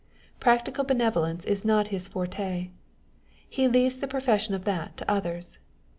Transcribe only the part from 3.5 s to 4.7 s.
leaves the profession of